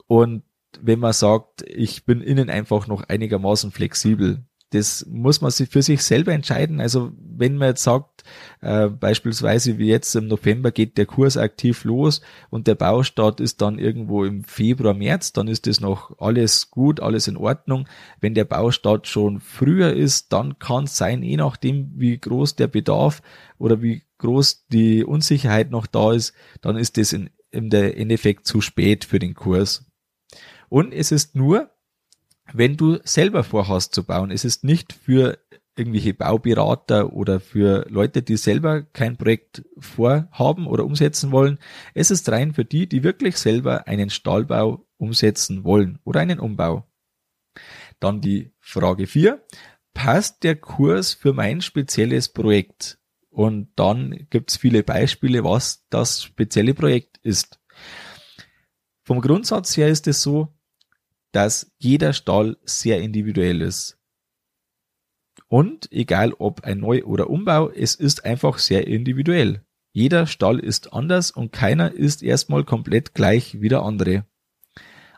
Und 0.07 0.43
wenn 0.81 0.99
man 0.99 1.13
sagt, 1.13 1.63
ich 1.67 2.05
bin 2.05 2.21
innen 2.21 2.49
einfach 2.49 2.87
noch 2.87 3.03
einigermaßen 3.03 3.71
flexibel, 3.71 4.45
das 4.71 5.05
muss 5.09 5.41
man 5.41 5.49
sich 5.49 5.69
für 5.69 5.81
sich 5.81 6.03
selber 6.03 6.31
entscheiden. 6.31 6.79
Also 6.79 7.11
wenn 7.17 7.57
man 7.57 7.69
jetzt 7.69 7.83
sagt, 7.83 8.23
äh, 8.61 8.87
beispielsweise 8.87 9.77
wie 9.79 9.87
jetzt 9.87 10.15
im 10.15 10.27
November 10.27 10.71
geht 10.71 10.97
der 10.97 11.07
Kurs 11.07 11.37
aktiv 11.37 11.83
los 11.83 12.21
und 12.49 12.67
der 12.67 12.75
Baustart 12.75 13.39
ist 13.39 13.61
dann 13.61 13.79
irgendwo 13.79 14.25
im 14.25 14.43
Februar, 14.43 14.93
März, 14.93 15.33
dann 15.33 15.47
ist 15.47 15.65
das 15.65 15.79
noch 15.79 16.19
alles 16.19 16.69
gut, 16.69 16.99
alles 16.99 17.27
in 17.27 17.37
Ordnung. 17.37 17.87
Wenn 18.21 18.35
der 18.35 18.45
Baustart 18.45 19.07
schon 19.07 19.39
früher 19.39 19.93
ist, 19.93 20.31
dann 20.33 20.59
kann 20.59 20.83
es 20.83 20.97
sein, 20.97 21.23
je 21.23 21.37
nachdem, 21.37 21.91
wie 21.95 22.17
groß 22.17 22.55
der 22.55 22.67
Bedarf 22.67 23.23
oder 23.57 23.81
wie 23.81 24.03
groß 24.19 24.67
die 24.67 25.03
Unsicherheit 25.03 25.71
noch 25.71 25.87
da 25.87 26.13
ist, 26.13 26.33
dann 26.61 26.77
ist 26.77 26.97
das 26.97 27.13
in, 27.13 27.31
in 27.49 27.71
der 27.71 27.97
Endeffekt 27.97 28.45
zu 28.45 28.61
spät 28.61 29.03
für 29.03 29.17
den 29.17 29.33
Kurs. 29.33 29.85
Und 30.67 30.93
es 30.93 31.11
ist 31.11 31.35
nur 31.35 31.71
wenn 32.53 32.77
du 32.77 32.99
selber 33.03 33.43
vorhast 33.43 33.93
zu 33.93 34.03
bauen. 34.03 34.31
Es 34.31 34.45
ist 34.45 34.63
nicht 34.63 34.93
für 34.93 35.37
irgendwelche 35.75 36.13
Bauberater 36.13 37.13
oder 37.13 37.39
für 37.39 37.85
Leute, 37.89 38.21
die 38.21 38.37
selber 38.37 38.83
kein 38.83 39.17
Projekt 39.17 39.63
vorhaben 39.77 40.67
oder 40.67 40.85
umsetzen 40.85 41.31
wollen. 41.31 41.57
Es 41.93 42.11
ist 42.11 42.29
rein 42.29 42.53
für 42.53 42.65
die, 42.65 42.87
die 42.87 43.03
wirklich 43.03 43.37
selber 43.37 43.87
einen 43.87 44.09
Stahlbau 44.09 44.85
umsetzen 44.97 45.63
wollen 45.63 45.99
oder 46.03 46.19
einen 46.19 46.39
Umbau. 46.39 46.85
Dann 47.99 48.21
die 48.21 48.51
Frage 48.59 49.07
4. 49.07 49.43
Passt 49.93 50.43
der 50.43 50.55
Kurs 50.55 51.13
für 51.13 51.33
mein 51.33 51.61
spezielles 51.61 52.29
Projekt? 52.29 52.99
Und 53.29 53.69
dann 53.75 54.27
gibt 54.29 54.51
es 54.51 54.57
viele 54.57 54.83
Beispiele, 54.83 55.43
was 55.43 55.85
das 55.89 56.23
spezielle 56.23 56.73
Projekt 56.73 57.17
ist. 57.19 57.59
Vom 59.03 59.21
Grundsatz 59.21 59.77
her 59.77 59.87
ist 59.87 60.07
es 60.07 60.21
so, 60.21 60.53
dass 61.31 61.71
jeder 61.77 62.13
Stall 62.13 62.57
sehr 62.63 63.01
individuell 63.01 63.61
ist. 63.61 63.97
Und 65.47 65.91
egal 65.91 66.33
ob 66.33 66.63
ein 66.63 66.79
Neu- 66.79 67.03
oder 67.03 67.29
Umbau, 67.29 67.69
es 67.69 67.95
ist 67.95 68.25
einfach 68.25 68.59
sehr 68.59 68.87
individuell. 68.87 69.65
Jeder 69.91 70.27
Stall 70.27 70.59
ist 70.59 70.93
anders 70.93 71.31
und 71.31 71.51
keiner 71.51 71.91
ist 71.91 72.21
erstmal 72.21 72.63
komplett 72.63 73.15
gleich 73.15 73.59
wie 73.59 73.69
der 73.69 73.81
andere. 73.81 74.25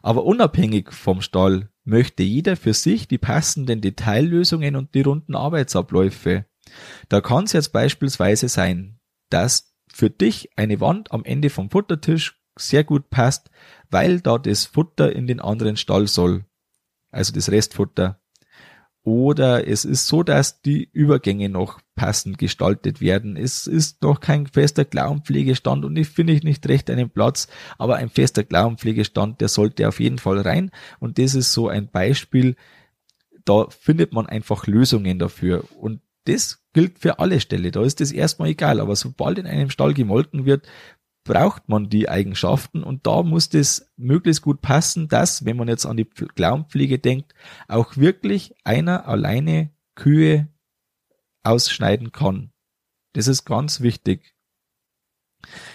Aber 0.01 0.23
unabhängig 0.23 0.91
vom 0.93 1.21
Stall 1.21 1.69
möchte 1.83 2.23
jeder 2.23 2.55
für 2.55 2.73
sich 2.73 3.07
die 3.07 3.17
passenden 3.17 3.81
Detaillösungen 3.81 4.75
und 4.75 4.95
die 4.95 5.01
runden 5.01 5.35
Arbeitsabläufe. 5.35 6.45
Da 7.09 7.21
kann 7.21 7.43
es 7.43 7.53
jetzt 7.53 7.73
beispielsweise 7.73 8.47
sein, 8.47 8.99
dass 9.29 9.75
für 9.91 10.09
dich 10.09 10.49
eine 10.55 10.79
Wand 10.79 11.11
am 11.11 11.25
Ende 11.25 11.49
vom 11.49 11.69
Futtertisch 11.69 12.40
sehr 12.61 12.83
gut 12.83 13.09
passt, 13.09 13.49
weil 13.89 14.21
da 14.21 14.37
das 14.37 14.65
Futter 14.65 15.13
in 15.15 15.27
den 15.27 15.39
anderen 15.39 15.77
Stall 15.77 16.07
soll. 16.07 16.45
Also 17.11 17.33
das 17.33 17.51
Restfutter. 17.51 18.21
Oder 19.03 19.67
es 19.67 19.83
ist 19.83 20.07
so, 20.07 20.21
dass 20.21 20.61
die 20.61 20.87
Übergänge 20.93 21.49
noch 21.49 21.79
passend 21.95 22.37
gestaltet 22.37 23.01
werden. 23.01 23.35
Es 23.35 23.65
ist 23.65 24.03
noch 24.03 24.19
kein 24.19 24.45
fester 24.45 24.85
Klauenpflegestand 24.85 25.85
und 25.85 25.95
ich 25.97 26.07
finde 26.07 26.33
ich 26.33 26.43
nicht 26.43 26.67
recht 26.67 26.89
einen 26.89 27.09
Platz, 27.09 27.47
aber 27.79 27.95
ein 27.95 28.09
fester 28.09 28.43
Klauenpflegestand, 28.43 29.41
der 29.41 29.47
sollte 29.47 29.87
auf 29.87 29.99
jeden 29.99 30.19
Fall 30.19 30.39
rein. 30.41 30.69
Und 30.99 31.17
das 31.17 31.33
ist 31.33 31.51
so 31.51 31.67
ein 31.67 31.89
Beispiel, 31.89 32.55
da 33.43 33.67
findet 33.69 34.13
man 34.13 34.27
einfach 34.27 34.67
Lösungen 34.67 35.17
dafür. 35.17 35.63
Und 35.79 36.01
das 36.25 36.63
gilt 36.73 36.99
für 36.99 37.17
alle 37.17 37.39
Ställe. 37.39 37.71
Da 37.71 37.83
ist 37.83 37.99
das 37.99 38.11
erstmal 38.11 38.49
egal. 38.49 38.79
Aber 38.79 38.95
sobald 38.95 39.39
in 39.39 39.47
einem 39.47 39.71
Stall 39.71 39.95
gemolken 39.95 40.45
wird, 40.45 40.67
braucht 41.23 41.69
man 41.69 41.89
die 41.89 42.09
Eigenschaften 42.09 42.83
und 42.83 43.05
da 43.05 43.23
muss 43.23 43.49
das 43.49 43.91
möglichst 43.95 44.41
gut 44.41 44.61
passen, 44.61 45.07
dass, 45.07 45.45
wenn 45.45 45.57
man 45.57 45.67
jetzt 45.67 45.85
an 45.85 45.97
die 45.97 46.05
Klauenpflege 46.05 46.99
denkt, 46.99 47.33
auch 47.67 47.97
wirklich 47.97 48.55
einer 48.63 49.07
alleine 49.07 49.71
Kühe 49.95 50.47
ausschneiden 51.43 52.11
kann. 52.11 52.51
Das 53.13 53.27
ist 53.27 53.45
ganz 53.45 53.81
wichtig. 53.81 54.35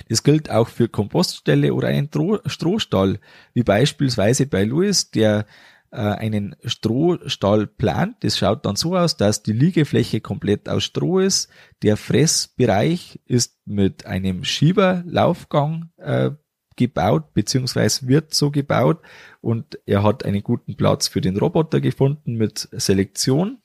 Das 0.09 0.23
gilt 0.23 0.51
auch 0.51 0.69
für 0.69 0.89
Kompoststelle 0.89 1.75
oder 1.75 1.89
einen 1.89 2.11
Strohstall, 2.47 3.21
wie 3.53 3.63
beispielsweise 3.63 4.47
bei 4.47 4.65
Louis, 4.65 5.11
der 5.11 5.47
äh, 5.91 5.97
einen 5.97 6.57
Strohstall 6.65 7.67
plant. 7.67 8.17
Das 8.21 8.39
schaut 8.39 8.67
dann 8.67 8.77
so 8.77 8.97
aus, 8.97 9.17
dass 9.17 9.43
die 9.43 9.53
Liegefläche 9.53 10.21
komplett 10.21 10.69
aus 10.69 10.85
Stroh 10.85 11.21
ist. 11.21 11.49
Der 11.83 11.97
Fressbereich 11.97 13.21
ist 13.27 13.59
mit 13.67 14.07
einem 14.07 14.45
Schieberlaufgang 14.45 15.91
äh, 15.97 16.31
gebaut, 16.77 17.33
beziehungsweise 17.33 18.07
wird 18.07 18.35
so 18.35 18.51
gebaut 18.51 19.01
und 19.41 19.79
er 19.87 20.03
hat 20.03 20.25
einen 20.25 20.43
guten 20.43 20.77
Platz 20.77 21.09
für 21.09 21.21
den 21.21 21.37
Roboter 21.37 21.81
gefunden 21.81 22.35
mit 22.35 22.69
Selektion. 22.73 23.63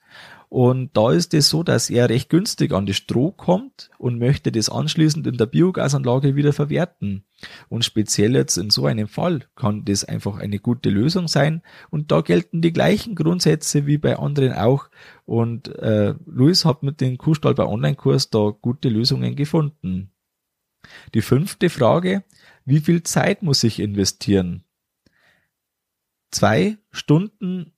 Und 0.52 0.98
da 0.98 1.14
ist 1.14 1.34
es 1.34 1.48
so, 1.48 1.64
dass 1.64 1.90
er 1.90 2.10
recht 2.10 2.30
günstig 2.30 2.74
an 2.74 2.86
das 2.86 2.98
Stroh 2.98 3.32
kommt 3.32 3.90
und 3.98 4.20
möchte 4.20 4.52
das 4.52 4.68
anschließend 4.68 5.26
in 5.26 5.38
der 5.38 5.46
Biogasanlage 5.46 6.36
wieder 6.36 6.52
verwerten. 6.52 7.24
Und 7.70 7.86
speziell 7.86 8.36
jetzt 8.36 8.58
in 8.58 8.70
so 8.70 8.86
einem 8.86 9.08
Fall 9.08 9.48
kann 9.56 9.86
das 9.86 10.04
einfach 10.04 10.40
eine 10.40 10.60
gute 10.60 10.90
Lösung 10.90 11.30
sein. 11.30 11.62
Und 11.90 12.12
da 12.12 12.20
gelten 12.20 12.62
die 12.62 12.74
gleichen 12.74 13.16
Grundsätze 13.16 13.86
wie 13.86 13.98
bei 13.98 14.20
anderen 14.20 14.52
auch. 14.52 14.90
Und 15.24 15.70
äh, 15.78 16.16
Luis 16.26 16.66
hat 16.66 16.84
mit 16.84 17.00
dem 17.00 17.18
Kuhstall 17.18 17.56
bei 17.56 17.66
Online-Kurs 17.66 18.30
da 18.30 18.50
gute 18.50 18.90
Lösungen 18.90 19.38
gefunden. 19.38 20.12
Die 21.14 21.22
fünfte 21.22 21.70
Frage, 21.70 22.26
wie 22.66 22.82
viel 22.82 23.04
Zeit 23.04 23.42
muss 23.42 23.64
ich 23.64 23.80
investieren? 23.80 24.66
Zwei 26.30 26.78
Stunden 26.92 27.72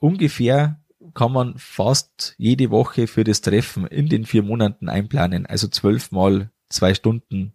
ungefähr 0.00 0.77
kann 1.14 1.32
man 1.32 1.54
fast 1.58 2.34
jede 2.38 2.70
Woche 2.70 3.06
für 3.06 3.24
das 3.24 3.40
Treffen 3.40 3.86
in 3.86 4.08
den 4.08 4.24
vier 4.24 4.42
Monaten 4.42 4.88
einplanen, 4.88 5.46
also 5.46 5.68
zwölfmal 5.68 6.50
zwei 6.68 6.94
Stunden. 6.94 7.54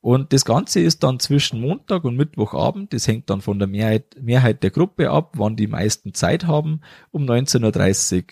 Und 0.00 0.32
das 0.32 0.46
Ganze 0.46 0.80
ist 0.80 1.02
dann 1.02 1.20
zwischen 1.20 1.60
Montag 1.60 2.04
und 2.04 2.16
Mittwochabend, 2.16 2.92
das 2.92 3.06
hängt 3.06 3.28
dann 3.28 3.42
von 3.42 3.58
der 3.58 3.68
Mehrheit, 3.68 4.16
Mehrheit 4.20 4.62
der 4.62 4.70
Gruppe 4.70 5.10
ab, 5.10 5.34
wann 5.36 5.56
die 5.56 5.66
meisten 5.66 6.14
Zeit 6.14 6.46
haben, 6.46 6.80
um 7.10 7.24
19.30 7.24 8.16
Uhr. 8.16 8.24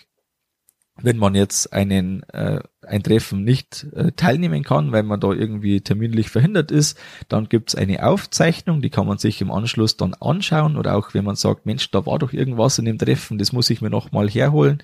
Wenn 1.01 1.17
man 1.17 1.35
jetzt 1.35 1.73
einen 1.73 2.23
äh, 2.29 2.61
ein 2.89 3.03
Treffen 3.03 3.43
nicht 3.43 3.87
äh, 3.93 4.11
teilnehmen 4.11 4.63
kann, 4.63 4.91
weil 4.91 5.03
man 5.03 5.19
da 5.19 5.31
irgendwie 5.31 5.81
terminlich 5.81 6.29
verhindert 6.29 6.71
ist, 6.71 6.97
dann 7.27 7.47
gibt's 7.47 7.75
eine 7.75 8.05
Aufzeichnung, 8.05 8.81
die 8.81 8.89
kann 8.89 9.07
man 9.07 9.17
sich 9.17 9.41
im 9.41 9.51
Anschluss 9.51 9.97
dann 9.97 10.13
anschauen 10.15 10.75
oder 10.75 10.95
auch 10.95 11.13
wenn 11.13 11.23
man 11.23 11.35
sagt, 11.35 11.65
Mensch, 11.65 11.91
da 11.91 12.05
war 12.05 12.19
doch 12.19 12.33
irgendwas 12.33 12.79
in 12.79 12.85
dem 12.85 12.97
Treffen, 12.97 13.37
das 13.37 13.53
muss 13.53 13.69
ich 13.69 13.81
mir 13.81 13.89
nochmal 13.89 14.29
herholen, 14.29 14.81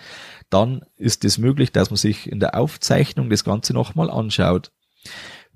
dann 0.50 0.86
ist 0.98 1.26
es 1.26 1.38
möglich, 1.38 1.72
dass 1.72 1.90
man 1.90 1.98
sich 1.98 2.32
in 2.32 2.40
der 2.40 2.56
Aufzeichnung 2.56 3.30
das 3.30 3.44
Ganze 3.44 3.74
nochmal 3.74 4.10
anschaut. 4.10 4.72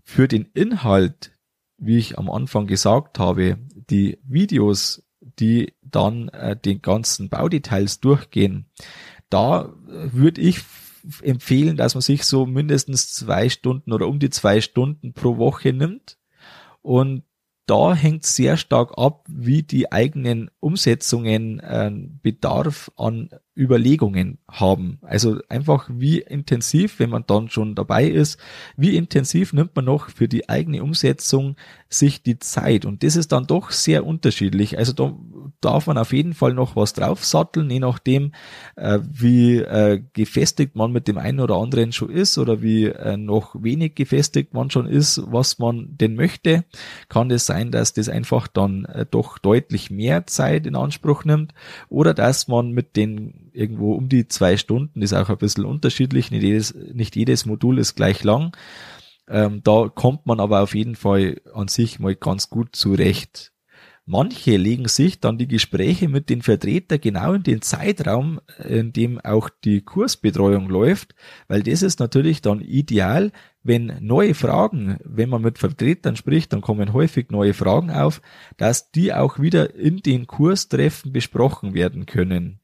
Für 0.04 0.28
den 0.28 0.46
Inhalt, 0.54 1.32
wie 1.78 1.98
ich 1.98 2.18
am 2.18 2.30
Anfang 2.30 2.68
gesagt 2.68 3.20
habe, 3.20 3.58
die 3.90 4.18
Videos, 4.24 5.04
die 5.22 5.74
dann 5.82 6.30
äh, 6.30 6.56
den 6.56 6.82
ganzen 6.82 7.30
Baudetails 7.30 8.00
durchgehen, 8.00 8.66
da 9.30 9.74
würde 9.84 10.42
ich 10.42 10.62
empfehlen, 11.22 11.78
dass 11.78 11.96
man 11.96 12.02
sich 12.02 12.24
so 12.24 12.46
mindestens 12.46 13.14
zwei 13.14 13.50
Stunden 13.50 13.94
oder 13.94 14.08
um 14.08 14.20
die 14.20 14.30
zwei 14.30 14.62
Stunden 14.62 15.14
pro 15.14 15.38
Woche 15.38 15.74
nimmt. 15.74 16.18
Und 16.82 17.24
da 17.66 17.94
hängt 17.94 18.26
sehr 18.26 18.58
stark 18.58 18.98
ab, 18.98 19.26
wie 19.30 19.64
die 19.64 19.92
eigenen 19.92 20.50
Umsetzungen 20.60 21.60
äh, 21.60 21.92
Bedarf 22.22 22.92
an 22.96 23.30
Überlegungen 23.60 24.38
haben. 24.48 25.00
Also 25.02 25.40
einfach 25.50 25.90
wie 25.92 26.20
intensiv, 26.20 27.00
wenn 27.00 27.10
man 27.10 27.24
dann 27.26 27.50
schon 27.50 27.74
dabei 27.74 28.06
ist, 28.06 28.40
wie 28.78 28.96
intensiv 28.96 29.52
nimmt 29.52 29.76
man 29.76 29.86
noch 29.86 30.10
für 30.10 30.28
die 30.28 30.48
eigene 30.48 30.84
Umsetzung 30.84 31.56
sich 31.90 32.22
die 32.22 32.38
Zeit. 32.38 32.86
Und 32.86 33.04
das 33.04 33.16
ist 33.16 33.32
dann 33.32 33.48
doch 33.48 33.72
sehr 33.72 34.06
unterschiedlich. 34.06 34.78
Also 34.78 34.94
da 34.94 35.18
darf 35.60 35.88
man 35.88 35.98
auf 35.98 36.14
jeden 36.14 36.34
Fall 36.34 36.54
noch 36.54 36.76
was 36.76 36.94
draufsatteln, 36.94 37.70
je 37.70 37.80
nachdem, 37.80 38.34
äh, 38.76 39.00
wie 39.12 39.58
äh, 39.58 40.02
gefestigt 40.14 40.76
man 40.76 40.92
mit 40.92 41.08
dem 41.08 41.18
einen 41.18 41.40
oder 41.40 41.56
anderen 41.56 41.92
schon 41.92 42.12
ist 42.12 42.38
oder 42.38 42.62
wie 42.62 42.86
äh, 42.86 43.18
noch 43.18 43.56
wenig 43.62 43.96
gefestigt 43.96 44.54
man 44.54 44.70
schon 44.70 44.86
ist, 44.86 45.24
was 45.26 45.58
man 45.58 45.98
denn 45.98 46.16
möchte, 46.16 46.64
kann 47.10 47.32
es 47.32 47.40
das 47.40 47.46
sein, 47.46 47.72
dass 47.72 47.94
das 47.94 48.10
einfach 48.10 48.48
dann 48.48 48.86
äh, 48.86 49.06
doch 49.10 49.38
deutlich 49.38 49.90
mehr 49.90 50.28
Zeit 50.28 50.68
in 50.68 50.76
Anspruch 50.76 51.24
nimmt 51.24 51.54
oder 51.88 52.14
dass 52.14 52.48
man 52.50 52.72
mit 52.72 52.96
den 52.98 53.49
irgendwo 53.54 53.94
um 53.94 54.10
die 54.10 54.28
zwei 54.28 54.58
Stunden, 54.58 55.02
ist 55.02 55.14
auch 55.14 55.30
ein 55.30 55.38
bisschen 55.38 55.66
unterschiedlich, 55.66 56.32
nicht 56.32 56.44
jedes, 56.44 56.74
nicht 56.74 57.16
jedes 57.16 57.46
Modul 57.46 57.80
ist 57.80 57.96
gleich 57.96 58.24
lang. 58.24 58.56
Ähm, 59.28 59.62
da 59.64 59.90
kommt 59.94 60.26
man 60.26 60.40
aber 60.40 60.62
auf 60.62 60.76
jeden 60.76 60.96
Fall 60.96 61.42
an 61.54 61.68
sich 61.68 62.00
mal 62.00 62.16
ganz 62.16 62.50
gut 62.50 62.76
zurecht. 62.76 63.54
Manche 64.12 64.58
legen 64.58 64.88
sich 64.88 65.20
dann 65.20 65.38
die 65.38 65.48
Gespräche 65.48 66.10
mit 66.10 66.32
den 66.32 66.42
Vertretern 66.42 67.00
genau 67.00 67.34
in 67.34 67.44
den 67.44 67.62
Zeitraum, 67.62 68.42
in 68.68 68.92
dem 68.92 69.20
auch 69.20 69.52
die 69.64 69.82
Kursbetreuung 69.82 70.68
läuft, 70.68 71.14
weil 71.48 71.62
das 71.62 71.84
ist 71.84 72.00
natürlich 72.00 72.42
dann 72.42 72.60
ideal, 72.60 73.32
wenn 73.62 73.98
neue 74.00 74.34
Fragen, 74.34 74.98
wenn 75.04 75.30
man 75.30 75.44
mit 75.44 75.60
Vertretern 75.60 76.16
spricht, 76.16 76.54
dann 76.54 76.62
kommen 76.62 76.92
häufig 76.92 77.30
neue 77.30 77.54
Fragen 77.54 77.92
auf, 77.92 78.24
dass 78.58 78.90
die 78.90 79.14
auch 79.14 79.38
wieder 79.38 79.76
in 79.76 79.98
den 79.98 80.26
Kurstreffen 80.26 81.14
besprochen 81.14 81.76
werden 81.76 82.08
können. 82.08 82.62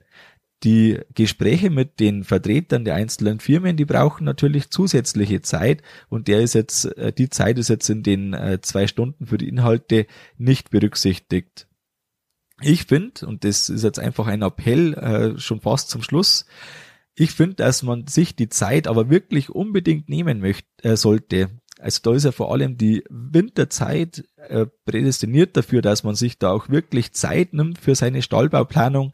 Die 0.64 1.00
Gespräche 1.14 1.70
mit 1.70 2.00
den 2.00 2.24
Vertretern 2.24 2.86
der 2.86 2.96
einzelnen 2.96 3.40
Firmen, 3.40 3.78
die 3.78 3.86
brauchen 3.86 4.24
natürlich 4.24 4.70
zusätzliche 4.70 5.42
Zeit 5.42 5.84
und 6.10 6.28
der 6.28 6.42
ist 6.42 6.56
jetzt, 6.56 6.86
äh, 6.98 7.12
die 7.12 7.30
Zeit 7.30 7.60
ist 7.60 7.70
jetzt 7.70 7.90
in 7.90 8.04
den 8.04 8.34
äh, 8.34 8.60
zwei 8.62 8.88
Stunden 8.88 9.28
für 9.28 9.38
die 9.38 9.50
Inhalte 9.50 10.08
nicht 10.38 10.70
berücksichtigt. 10.72 11.68
Ich 12.62 12.86
finde, 12.86 13.28
und 13.28 13.44
das 13.44 13.68
ist 13.68 13.84
jetzt 13.84 14.00
einfach 14.00 14.28
ein 14.28 14.42
Appell 14.42 14.94
äh, 14.94 15.40
schon 15.40 15.60
fast 15.60 15.90
zum 15.90 16.02
Schluss, 16.02 16.46
ich 17.16 17.32
finde, 17.32 17.56
dass 17.56 17.84
man 17.84 18.08
sich 18.08 18.36
die 18.36 18.50
Zeit 18.50 18.88
aber 18.88 19.10
wirklich 19.10 19.50
unbedingt 19.50 20.10
nehmen 20.10 20.40
möchte, 20.40 20.98
sollte. 20.98 21.50
Also 21.80 22.00
da 22.04 22.14
ist 22.14 22.26
ja 22.26 22.34
vor 22.34 22.52
allem 22.52 22.78
die 22.78 23.06
Winterzeit 23.10 24.26
prädestiniert 24.86 25.56
dafür, 25.56 25.82
dass 25.82 26.04
man 26.04 26.16
sich 26.16 26.38
da 26.40 26.52
auch 26.52 26.68
wirklich 26.70 27.14
Zeit 27.14 27.54
nimmt 27.54 27.80
für 27.80 27.96
seine 27.96 28.22
Stallbauplanung, 28.22 29.14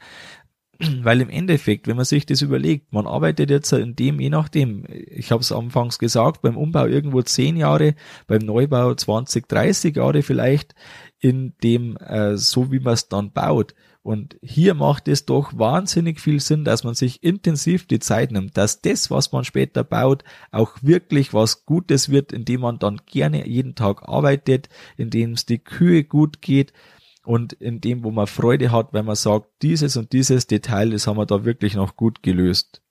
weil 1.04 1.22
im 1.22 1.30
Endeffekt, 1.30 1.88
wenn 1.88 1.96
man 1.96 2.06
sich 2.06 2.26
das 2.26 2.42
überlegt, 2.42 2.94
man 2.94 3.08
arbeitet 3.08 3.50
jetzt 3.50 3.72
in 3.74 3.96
dem, 3.96 4.20
je 4.20 4.30
nachdem, 4.30 4.86
ich 4.90 5.32
habe 5.32 5.42
es 5.42 5.52
anfangs 5.52 6.00
gesagt, 6.00 6.42
beim 6.42 6.58
Umbau 6.58 6.86
irgendwo 6.86 7.22
zehn 7.22 7.58
Jahre, 7.58 7.96
beim 8.28 8.42
Neubau 8.42 8.94
20, 8.94 9.48
30 9.48 9.96
Jahre 9.96 10.24
vielleicht, 10.24 10.76
in 11.20 11.54
dem, 11.64 11.98
äh, 11.98 12.38
so 12.38 12.72
wie 12.72 12.80
man 12.80 12.94
es 12.94 13.08
dann 13.08 13.32
baut. 13.32 13.76
Und 14.04 14.38
hier 14.42 14.74
macht 14.74 15.08
es 15.08 15.28
doch 15.28 15.56
wahnsinnig 15.56 16.20
viel 16.20 16.40
Sinn, 16.40 16.66
dass 16.66 16.84
man 16.84 16.96
sich 16.96 17.22
intensiv 17.22 17.86
die 17.86 18.00
Zeit 18.00 18.32
nimmt, 18.32 18.58
dass 18.58 18.82
das, 18.82 19.12
was 19.12 19.32
man 19.32 19.44
später 19.44 19.84
baut, 19.84 20.24
auch 20.50 20.78
wirklich 20.82 21.36
was 21.36 21.68
Gutes 21.68 22.10
wird, 22.10 22.34
indem 22.34 22.62
man 22.62 22.80
dann 22.80 23.00
gerne 23.06 23.48
jeden 23.48 23.76
Tag 23.76 24.10
arbeitet, 24.10 24.70
indem 24.98 25.34
es 25.34 25.46
die 25.46 25.60
Kühe 25.60 26.04
gut 26.04 26.42
geht, 26.42 26.74
und 27.24 27.54
in 27.54 27.82
dem, 27.82 28.04
wo 28.04 28.12
man 28.12 28.28
Freude 28.28 28.72
hat, 28.72 28.94
wenn 28.94 29.06
man 29.06 29.16
sagt, 29.16 29.48
dieses 29.62 29.98
und 29.98 30.14
dieses 30.14 30.48
Detail, 30.48 30.92
das 30.92 31.08
haben 31.08 31.18
wir 31.18 31.26
da 31.26 31.46
wirklich 31.46 31.76
noch 31.76 31.96
gut 31.96 32.24
gelöst. 32.24 32.82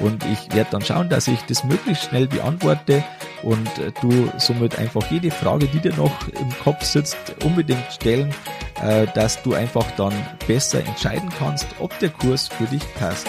Und 0.00 0.22
ich 0.26 0.54
werde 0.54 0.68
dann 0.72 0.82
schauen, 0.82 1.08
dass 1.08 1.28
ich 1.28 1.40
das 1.44 1.64
möglichst 1.64 2.04
schnell 2.04 2.26
beantworte 2.26 3.02
und 3.42 3.70
du 4.02 4.30
somit 4.36 4.78
einfach 4.78 5.10
jede 5.10 5.30
Frage, 5.30 5.66
die 5.66 5.78
dir 5.78 5.96
noch 5.96 6.28
im 6.28 6.50
Kopf 6.62 6.84
sitzt, 6.84 7.16
unbedingt 7.42 7.90
stellen, 7.90 8.34
äh, 8.82 9.06
dass 9.14 9.42
du 9.42 9.54
einfach 9.54 9.90
dann 9.92 10.12
besser 10.46 10.84
entscheiden 10.84 11.30
kannst, 11.38 11.66
ob 11.78 11.98
der 12.00 12.10
Kurs 12.10 12.48
für 12.48 12.66
dich 12.66 12.82
passt. 12.96 13.26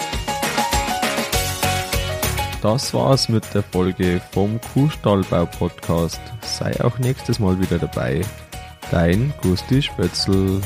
Das 2.62 2.94
war's 2.94 3.28
mit 3.28 3.42
der 3.54 3.64
Folge 3.64 4.20
vom 4.30 4.60
Kuhstallbau 4.72 5.46
Podcast. 5.46 6.20
Sei 6.42 6.72
auch 6.84 6.96
nächstes 7.00 7.40
Mal 7.40 7.58
wieder 7.60 7.80
dabei. 7.80 8.20
Dein 8.92 9.34
Gusti 9.42 9.82
Spötzl. 9.82 10.60